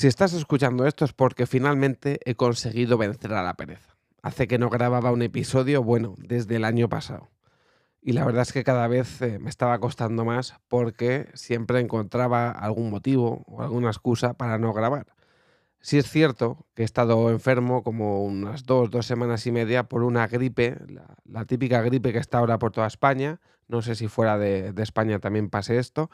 [0.00, 3.98] Si estás escuchando esto es porque finalmente he conseguido vencer a la pereza.
[4.22, 7.28] Hace que no grababa un episodio, bueno, desde el año pasado.
[8.00, 12.50] Y la verdad es que cada vez eh, me estaba costando más porque siempre encontraba
[12.50, 15.04] algún motivo o alguna excusa para no grabar.
[15.80, 20.02] Sí es cierto que he estado enfermo como unas dos, dos semanas y media por
[20.02, 20.78] una gripe,
[21.26, 23.38] la, típica gripe que está ahora por toda España.
[23.68, 26.10] No sé si fuera de, España también pase esto,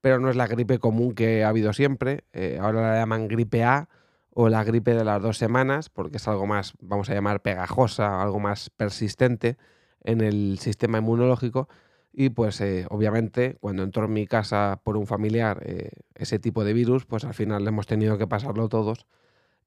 [0.00, 2.24] pero no es la gripe común que ha habido siempre.
[2.32, 3.88] Eh, ahora la llaman gripe A
[4.30, 8.22] o la gripe de las dos semanas, porque es algo más, vamos a llamar, pegajosa,
[8.22, 9.56] algo más persistente
[10.04, 11.68] en el sistema inmunológico.
[12.12, 16.64] Y pues eh, obviamente cuando entró en mi casa por un familiar eh, ese tipo
[16.64, 19.06] de virus, pues al final hemos tenido que pasarlo todos.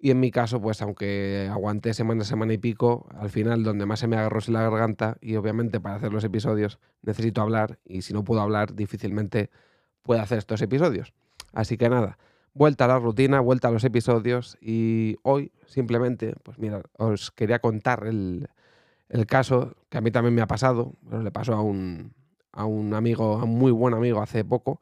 [0.04, 4.00] Y en mi caso, pues aunque aguanté semana, semana y pico, al final donde más
[4.00, 8.02] se me agarró es la garganta y obviamente para hacer los episodios necesito hablar y
[8.02, 9.52] si no puedo hablar difícilmente
[10.04, 11.14] puedo hacer estos episodios.
[11.54, 12.18] Así que nada,
[12.54, 17.60] vuelta a la rutina, vuelta a los episodios y hoy simplemente, pues mira, os quería
[17.60, 18.50] contar el,
[19.10, 22.14] el caso que a mí también me ha pasado, pero le pasó a un,
[22.52, 24.80] a un amigo, a un muy buen amigo hace poco,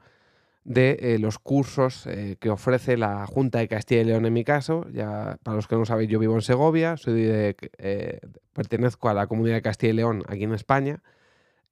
[0.64, 4.44] de eh, los cursos eh, que ofrece la Junta de Castilla y León en mi
[4.44, 4.86] caso.
[4.92, 8.20] Ya, para los que no sabéis, yo vivo en Segovia, eh,
[8.54, 11.02] pertenezco a la comunidad de Castilla y León aquí en España.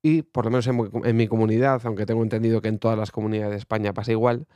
[0.02, 3.52] Y por lo menos en, mi comunidad, aunque tengo entendido que en todas las comunidades
[3.52, 4.48] de España pasa igual,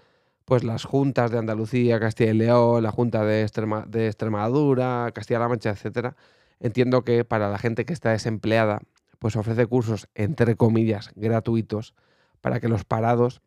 [0.46, 6.16] pues las juntas de Andalucía, Castilla y León, la Junta de, Extremadura, Castilla-La Mancha, etcétera,
[6.60, 8.82] entiendo que para la gente que está desempleada
[9.20, 11.94] pues ofrece cursos, entre comillas, gratuitos
[12.42, 13.42] para que los parados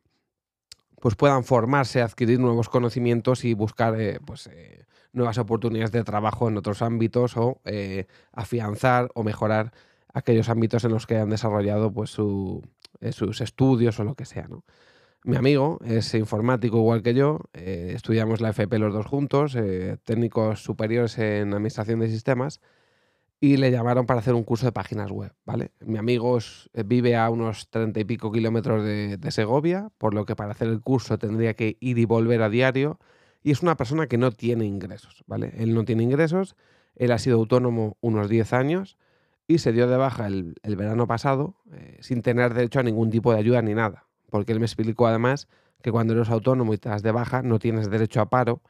[1.00, 6.48] pues puedan formarse, adquirir nuevos conocimientos y buscar eh, pues, eh, nuevas oportunidades de trabajo
[6.48, 9.72] en otros ámbitos o eh, afianzar o mejorar
[10.14, 14.48] aquellos ámbitos en los que han desarrollado pues, sus estudios o lo que sea.
[15.24, 19.56] Mi amigo es informático igual que yo, estudiamos la FP los dos juntos,
[20.04, 22.60] técnicos superiores en administración de sistemas
[23.44, 25.72] y le llamaron para hacer un curso de páginas web, ¿vale?
[25.80, 30.34] Mi amigo eh, vive a unos treinta y pico kilómetros de, Segovia, por lo que
[30.34, 32.98] para hacer el curso tendría que ir y volver a diario,
[33.42, 35.52] y es una persona que no tiene ingresos, ¿vale?
[35.58, 36.56] Él no tiene ingresos,
[36.96, 38.96] él ha sido autónomo unos 10 años
[39.46, 43.32] y se dio de baja el, verano pasado eh, sin tener derecho a ningún tipo
[43.32, 45.48] de ayuda ni nada, porque él me explicó además
[45.82, 48.62] que cuando eres autónomo y das de baja no tienes derecho a paro,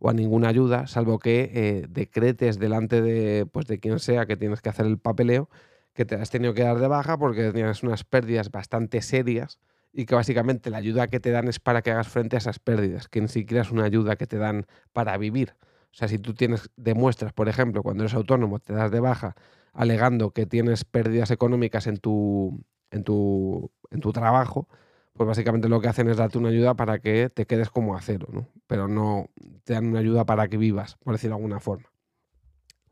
[0.00, 4.36] o a ninguna ayuda, salvo que eh, decretes delante de, pues, de quien sea que
[4.36, 5.50] tienes que hacer el papeleo,
[5.92, 9.58] que te has tenido que dar de baja porque tienes unas pérdidas bastante serias
[9.92, 12.58] y que básicamente la ayuda que te dan es para que hagas frente a esas
[12.58, 15.54] pérdidas, que ni siquiera es una ayuda que te dan para vivir.
[15.92, 19.34] O sea, si tú tienes, demuestras, por ejemplo, cuando eres autónomo, te das de baja
[19.72, 24.68] alegando que tienes pérdidas económicas en tu, en tu, en tu trabajo,
[25.12, 28.00] pues básicamente lo que hacen es darte una ayuda para que te quedes como a
[28.00, 28.48] cero, ¿no?
[28.66, 29.28] Pero no
[29.64, 31.90] te dan una ayuda para que vivas, por decirlo de alguna forma.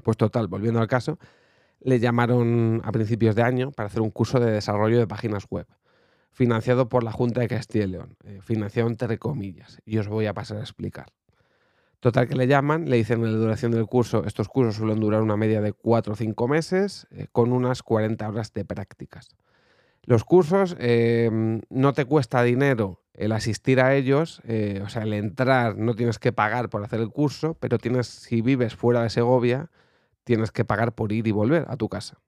[0.02, 1.18] Pues total, volviendo al caso,
[1.80, 5.66] le llamaron a principios de año para hacer un curso de desarrollo de páginas web,
[6.32, 10.26] financiado por la Junta de Castilla y León, eh, financiado entre comillas, y os voy
[10.26, 11.06] a pasar a explicar.
[12.00, 15.36] Total que le llaman, le dicen la duración del curso, estos cursos suelen durar una
[15.36, 19.28] media de 4 o 5 meses, eh, con unas 40 horas de prácticas.
[20.04, 25.12] Los cursos em, no te cuesta dinero el asistir a ellos, eh, o sea, el
[25.12, 29.10] entrar no tienes que pagar por hacer el curso, pero tienes, si vives fuera de
[29.10, 29.70] Segovia,
[30.22, 32.18] tienes que pagar por ir y volver a tu casa.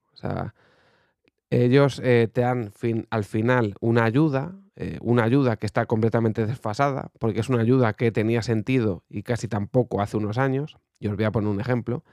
[1.51, 2.73] Ellos eh, te dan
[3.11, 7.93] al final una ayuda, eh, una ayuda que está completamente desfasada, porque es una ayuda
[7.93, 10.79] que tenía sentido y casi tampoco hace unos años.
[10.99, 12.05] Y os voy a poner un ejemplo.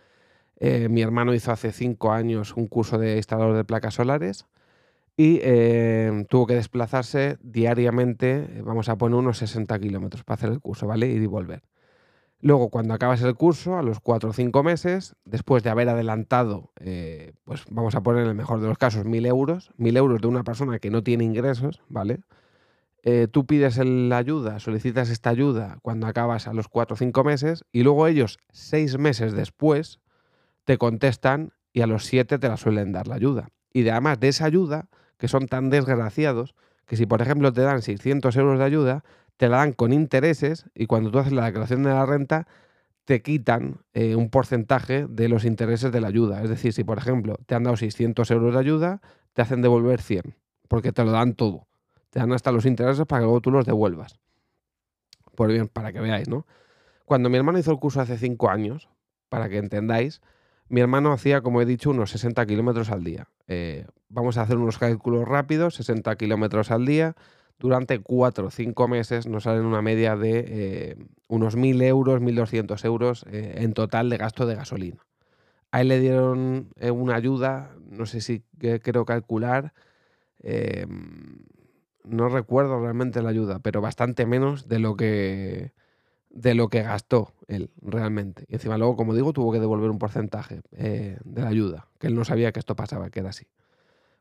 [0.59, 4.47] mi hermano hizo hace cinco años un curso de instalador de placas solares
[5.17, 5.39] y
[6.29, 10.85] tuvo que desplazarse diariamente, eh, vamos a poner unos 60 kilómetros para hacer el curso,
[10.85, 11.07] ¿vale?
[11.07, 11.63] Y volver.
[12.39, 16.72] Luego, cuando acabas el curso, a los 4 o 5 meses, después de haber adelantado,
[16.80, 20.22] eh, pues vamos a poner en el mejor de los casos 1.000 euros, 1.000 euros
[20.22, 22.19] de una persona que no tiene ingresos, ¿vale?
[23.01, 27.24] Eh, tú pides la ayuda, solicitas esta ayuda cuando acabas a los 4 o 5
[27.24, 30.00] meses y luego ellos, 6 meses después,
[30.66, 33.50] te contestan y a los 7 te la suelen dar la ayuda.
[33.72, 36.54] Y además de esa ayuda, que son tan desgraciados
[36.86, 39.04] que si, por ejemplo, te dan 600 euros de ayuda,
[39.38, 42.48] te la dan con intereses y cuando tú haces la declaración de la renta,
[43.06, 46.44] te quitan eh, un porcentaje de los intereses de la ayuda.
[46.44, 49.01] Es decir, si, por ejemplo, te han dado 600 euros de ayuda,
[49.34, 50.36] te hacen devolver 100,
[50.68, 51.68] porque te lo dan todo.
[52.10, 54.19] Te dan hasta los intereses para que luego tú los devuelvas.
[55.36, 56.45] Por bien, para que veáis, ¿no?
[57.06, 58.89] Cuando mi hermano hizo el curso hace 5 años,
[59.30, 60.22] para que entendáis,
[60.68, 63.30] mi hermano hacía, como he dicho, unos 60 kilómetros al día.
[63.48, 67.16] Eh, vamos a hacer unos cálculos rápidos, 60 kilómetros al día,
[67.59, 70.95] durante cuatro o cinco meses nos salen una media de eh,
[71.27, 75.06] unos 1.000 euros, 1.200 euros eh, en total de gasto de gasolina.
[75.71, 79.74] A él le dieron eh, una ayuda, no sé si creo calcular,
[80.39, 81.39] em,
[82.04, 85.74] no recuerdo realmente la ayuda, pero bastante menos de lo que
[86.30, 88.45] de lo que gastó él realmente.
[88.48, 92.15] Y encima luego, como digo, tuvo que devolver un porcentaje de la ayuda, que él
[92.15, 93.48] no sabía que esto pasaba, que era así.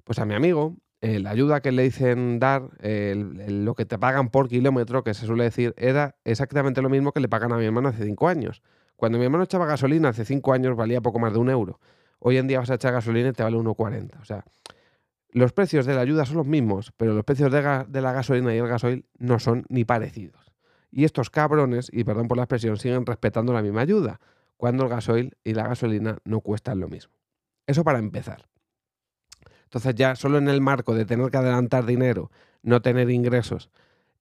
[0.04, 4.30] Pues a mi amigo eh, la ayuda que le dicen dar, lo que te pagan
[4.30, 7.64] por kilómetro, que se suele decir, era exactamente lo mismo que le pagan a mi
[7.64, 8.62] hermano hace cinco años.
[8.96, 11.80] Cuando mi hermano echaba gasolina hace cinco años valía poco más de un euro.
[12.18, 14.20] Hoy en día vas a echar gasolina y te vale 1,40.
[14.20, 14.44] O sea,
[15.30, 18.54] los precios de la ayuda son los mismos, pero los precios de, de la gasolina
[18.54, 20.52] y el gasoil no son ni parecidos.
[20.90, 24.18] Y estos cabrones, y perdón por la expresión, siguen respetando la misma ayuda,
[24.56, 27.12] cuando el gasoil y la gasolina no cuestan lo mismo.
[27.66, 28.46] Eso para empezar.
[29.66, 32.30] Entonces ya solo en el marco de tener que adelantar dinero,
[32.62, 33.70] no tener ingresos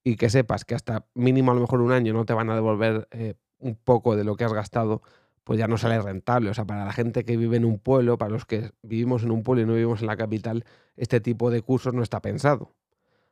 [0.04, 2.54] y que sepas que hasta mínimo a lo mejor un año no te van a
[2.54, 5.02] devolver eh, un poco de lo que has gastado,
[5.44, 6.50] pues ya no sale rentable.
[6.50, 9.30] O sea, para la gente que vive en un pueblo, para los que vivimos en
[9.30, 10.64] un pueblo y no vivimos en la capital,
[10.96, 12.72] este tipo de cursos no está pensado.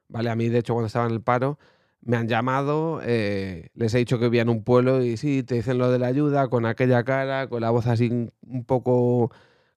[0.09, 0.31] ¿Vale?
[0.31, 1.59] A mí, de hecho, cuando estaba en el paro,
[2.01, 5.57] me han llamado, eh, les he dicho que vivía en un pueblo y sí, te
[5.57, 9.31] dicen lo de la ayuda con aquella cara, con la voz así un poco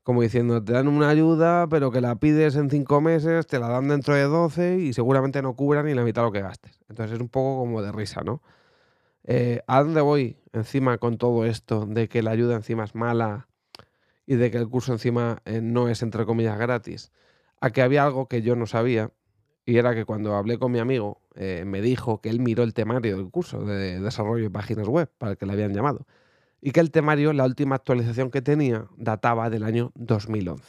[0.07, 3.67] como diciendo, te dan una ayuda, pero que la pides en cinco meses, te la
[3.67, 6.79] dan dentro de 12 y seguramente no cubra ni la mitad de lo que gastes.
[6.87, 8.41] Entonces es un poco como de risa, ¿no?
[9.25, 13.49] Eh, ¿A dónde voy encima con todo esto de que la ayuda encima es mala
[14.25, 17.11] y de que el curso encima eh, no es entre comillas gratis?
[17.59, 19.11] A que había algo que yo no sabía
[19.65, 22.73] y era que cuando hablé con mi amigo eh, me dijo que él miró el
[22.73, 26.07] temario del curso de desarrollo de páginas web para el que le habían llamado
[26.61, 30.63] y que el temario, la última actualización que tenía, databa del año 2011.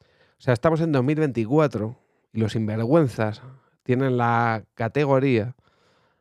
[0.00, 0.04] O
[0.38, 1.96] sea, estamos en 2024
[2.32, 3.42] y los sinvergüenzas
[3.84, 5.54] tienen la categoría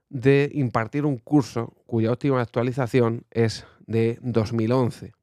[0.09, 5.13] de impartir un curso cuya última actualización es de 2011.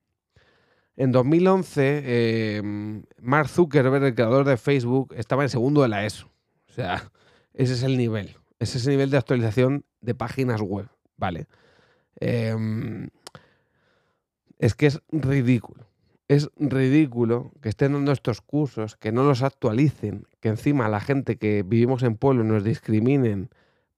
[0.97, 6.27] En 2011, eh, Mark Zuckerberg, el creador de Facebook, estaba en segundo de la ESO.
[6.69, 7.13] O sea,
[7.55, 8.37] ese es el nivel.
[8.59, 10.89] Ese es el nivel de actualización de páginas web.
[11.17, 11.47] Vale.
[12.17, 13.11] Em,
[14.59, 15.87] es que es ridículo.
[16.29, 21.37] Es ridículo que estén dando estos cursos, que no los actualicen, que encima la gente
[21.37, 23.49] que vivimos en pueblo nos discriminen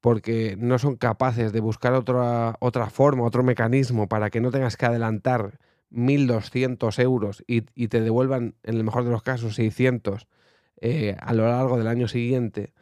[0.01, 4.77] porque no son capaces de buscar otra, otra forma, otro mecanismo para que no tengas
[4.77, 5.59] que adelantar
[5.91, 10.29] 1.200 euros y, te devuelvan, en el mejor de los casos, 600
[10.81, 12.73] eh, a lo largo del año siguiente,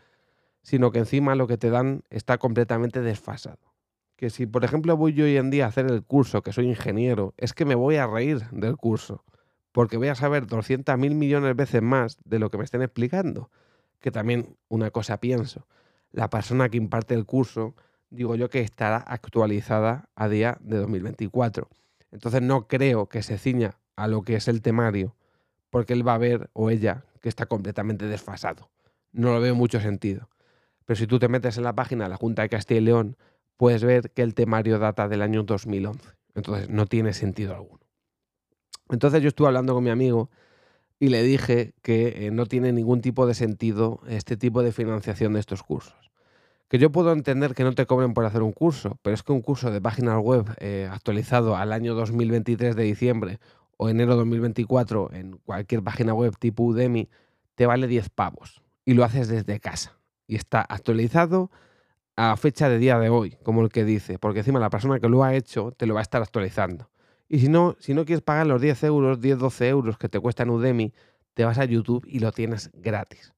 [0.62, 3.67] sino que encima lo que te dan está completamente desfasado
[4.18, 6.66] que si, por ejemplo, voy yo hoy en día a hacer el curso, que soy
[6.66, 9.24] ingeniero, es que me voy a reír del curso,
[9.70, 12.82] porque voy a saber 200 mil millones de veces más de lo que me estén
[12.82, 13.48] explicando.
[14.00, 15.68] Que también una cosa pienso,
[16.10, 17.76] la persona que imparte el curso,
[18.10, 21.68] digo yo que estará actualizada a día de 2024.
[22.10, 25.14] Entonces no creo que se ciña a lo que es el temario,
[25.70, 28.68] porque él va a ver o ella que está completamente desfasado.
[29.12, 30.28] No lo veo mucho sentido.
[30.86, 33.16] Pero si tú te metes en la página de la Junta de Castilla y León,
[33.58, 36.08] puedes ver que el temario data del año 2011.
[36.34, 37.80] Entonces no tiene sentido alguno.
[38.88, 40.30] Entonces yo estuve hablando con mi amigo
[40.98, 45.34] y le dije que eh, no tiene ningún tipo de sentido este tipo de financiación
[45.34, 45.94] de estos cursos.
[46.68, 49.32] Que yo puedo entender que no te cobren por hacer un curso, pero es que
[49.32, 53.40] un curso de páginas web eh, actualizado al año 2023 de diciembre
[53.76, 57.08] o enero 2024 en cualquier página web tipo Udemy
[57.54, 61.50] te vale 10 pavos y lo haces desde casa y está actualizado
[62.20, 65.08] a fecha de día de hoy, como el que dice, porque encima la persona que
[65.08, 66.90] lo ha hecho te lo va a estar actualizando.
[67.28, 70.18] Y si no, si no quieres pagar los 10 euros, 10, 12 euros que te
[70.18, 70.92] cuesta en Udemy,
[71.34, 73.34] te vas a YouTube y lo tienes gratis.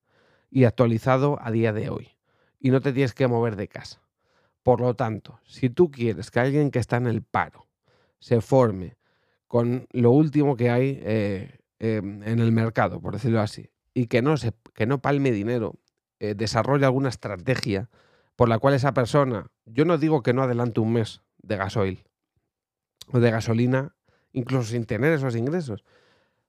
[0.51, 2.09] Y actualizado a día de hoy.
[2.59, 4.01] Y no te tienes que mover de casa.
[4.63, 7.67] Por lo tanto, si tú quieres que alguien que está en el paro
[8.19, 8.97] se forme
[9.47, 14.23] con lo último que hay eh, em, en el mercado, por decirlo así, y que
[14.23, 15.75] no, se, que no palme dinero,
[16.19, 17.91] eh, desarrolle alguna estrategia,
[18.41, 22.07] por la cual esa persona, yo no digo que no adelante un mes de gasoil
[23.13, 23.95] o de gasolina,
[24.33, 25.85] incluso sin tener esos ingresos,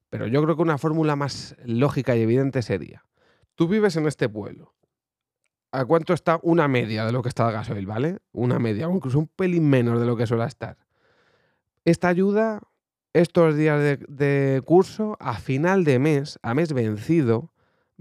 [0.10, 3.04] pero yo creo que una fórmula más lógica y evidente sería,
[3.56, 4.74] tú vives en este pueblo,
[5.74, 8.20] ¿a cuánto está una media de lo que está el gasoil, ¿vale?
[8.32, 10.78] Una media, o incluso un pelín menos de lo que suele estar.
[11.84, 12.62] Esta ayuda,
[13.12, 17.52] estos días de, de curso, a final de mes, a mes vencido,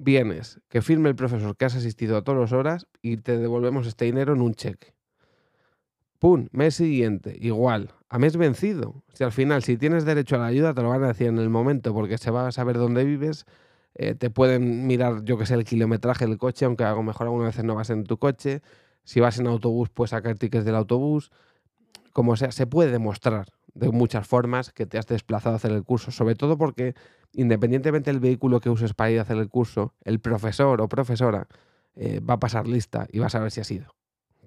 [0.00, 3.86] vienes, que firme el profesor que has asistido a todas las horas y te devolvemos
[3.86, 4.94] este dinero en un cheque.
[6.18, 6.48] ¡Pum!
[6.52, 9.04] Mes siguiente, igual, a mes vencido.
[9.12, 11.38] Si al final, si tienes derecho a la ayuda, te lo van a decir en
[11.38, 13.46] el momento porque se va a saber dónde vives,
[13.94, 17.26] eh, te pueden mirar, yo que sé, el kilometraje del coche, aunque a lo mejor
[17.26, 18.62] algunas veces no vas en tu coche.
[19.04, 21.30] Si vas en autobús, puedes sacar tickets del autobús.
[22.12, 25.84] Como sea, se puede demostrar de muchas formas que te has desplazado a hacer el
[25.84, 26.94] curso, sobre todo porque
[27.32, 31.46] independientemente del vehículo que uses para ir a hacer el curso, el profesor o profesora
[31.94, 33.94] eh, va a pasar lista y va a saber si has ido,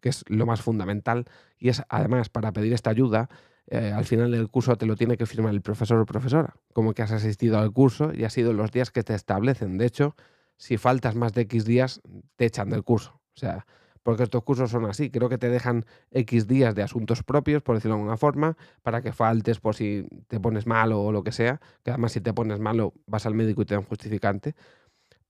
[0.01, 1.25] que es lo más fundamental.
[1.57, 3.29] Y es además para pedir esta ayuda,
[3.67, 6.93] eh, al final del curso te lo tiene que firmar el profesor o profesora, como
[6.93, 9.77] que has asistido al curso y ha sido los días que te establecen.
[9.77, 10.15] De hecho,
[10.57, 12.01] si faltas más de X días,
[12.35, 13.21] te echan del curso.
[13.35, 13.65] O sea,
[14.03, 17.75] porque estos cursos son así, creo que te dejan X días de asuntos propios, por
[17.75, 21.31] decirlo de alguna forma, para que faltes por si te pones malo o lo que
[21.31, 24.55] sea, que además si te pones malo vas al médico y te dan justificante,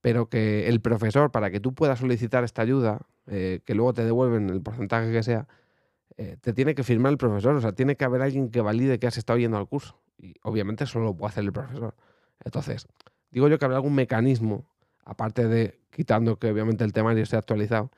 [0.00, 4.04] pero que el profesor, para que tú puedas solicitar esta ayuda, eh, que luego te
[4.04, 5.46] devuelven el porcentaje que sea,
[6.16, 8.98] eh, te tiene que firmar el profesor, o sea, tiene que haber alguien que valide
[8.98, 9.98] que has estado yendo al curso.
[10.18, 11.94] Y obviamente solo lo puede hacer el profesor.
[12.44, 12.86] Entonces,
[13.30, 14.64] digo yo que habrá algún mecanismo,
[15.04, 17.90] aparte de quitando que obviamente el temario esté actualizado,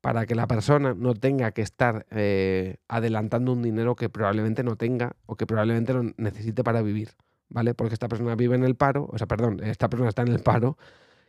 [0.00, 4.76] para que la persona no tenga que estar eh, adelantando un dinero que probablemente no
[4.76, 7.10] tenga o que probablemente lo necesite para vivir,
[7.48, 7.74] ¿vale?
[7.74, 10.40] Porque esta persona vive en el paro, o sea, perdón, esta persona está en el
[10.40, 10.78] paro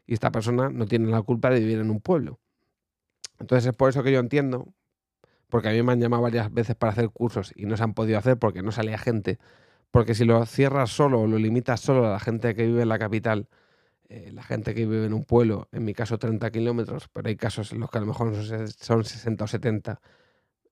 [0.06, 2.40] y esta persona no tiene la culpa de vivir en un pueblo.
[3.40, 4.68] Entonces es por eso que yo entiendo
[5.52, 7.94] porque a mí me han llamado varias veces para hacer cursos y no se han
[7.94, 9.38] podido hacer porque no salía gente.
[9.92, 12.90] Porque si lo cierras solo o lo limitas solo a la gente que vive en
[12.90, 13.50] la capital,
[14.14, 17.38] eh, la gente que vive en un pueblo, en mi caso 30 kilómetros, pero hay
[17.38, 20.02] casos en los que a lo mejor son 60 o 70,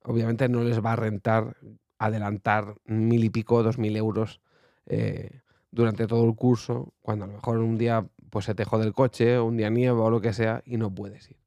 [0.04, 1.56] obviamente no les va a rentar
[2.00, 4.42] adelantar mil y pico, dos mil euros
[4.88, 5.40] eh,
[5.72, 8.94] durante todo el curso, cuando a lo mejor un día pues se te jode el
[8.94, 11.38] coche, un día nieva o lo que sea, y no puedes ir.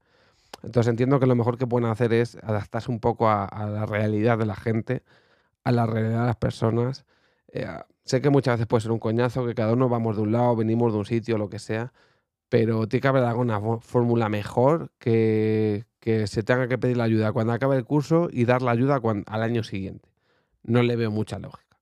[0.62, 4.38] Entonces entiendo que lo mejor que pueden hacer es adaptarse un poco a, la realidad
[4.38, 5.02] de la gente,
[5.62, 7.04] a la realidad de las personas.
[7.49, 7.66] Eh,
[8.04, 10.56] sé que muchas veces puede ser un coñazo, que cada uno vamos de un lado,
[10.56, 11.92] venimos de un sitio, lo que sea,
[12.49, 17.32] pero tiene que haber alguna fórmula mejor que, que, se tenga que pedir la ayuda
[17.32, 20.08] cuando acabe el curso y dar la ayuda al año siguiente.
[20.62, 21.78] No le veo mucha lógica.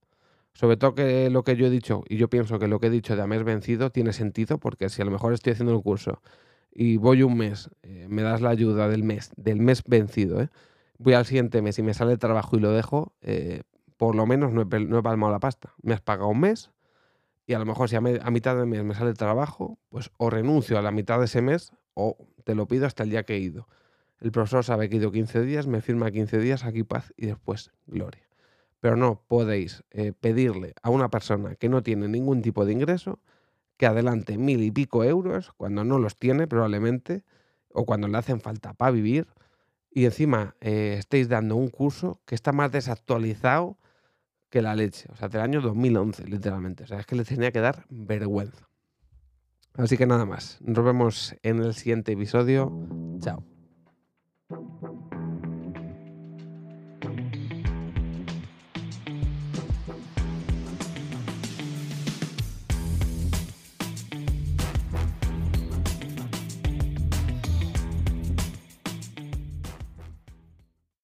[0.52, 2.90] Sobre todo que lo que yo he dicho, y yo pienso que lo que he
[2.90, 6.22] dicho de mes vencido tiene sentido, porque si a lo mejor estoy haciendo el curso
[6.72, 10.50] y voy un mes, eh, me das la ayuda del mes, del mes vencido, ¿eh?
[10.98, 13.14] voy al siguiente mes y me sale el trabajo y lo dejo,
[14.00, 15.74] por lo menos no he, no palmado la pasta.
[15.82, 16.70] Me has pagado un mes
[17.46, 20.30] y a lo mejor si a, mitad del mes me sale el trabajo, pues o
[20.30, 23.34] renuncio a la mitad de ese mes o te lo pido hasta el día que
[23.34, 23.68] he ido.
[24.18, 27.26] El profesor sabe que he ido 15 días, me firma 15 días, aquí paz y
[27.26, 28.26] después gloria.
[28.80, 29.84] Pero no podéis
[30.18, 33.18] pedirle a una persona que no tiene ningún tipo de ingreso
[33.76, 37.22] que adelante mil y pico euros cuando no los tiene probablemente
[37.68, 39.26] o cuando le hacen falta para vivir
[39.90, 43.76] y encima eh, estéis dando un curso que está más desactualizado
[44.50, 47.52] que la leche, o sea, del año 2011 literalmente, o sea, es que le tenía
[47.52, 48.68] que dar vergüenza.
[49.74, 52.70] Así que nada más, nos vemos en el siguiente episodio,
[53.20, 53.49] chao.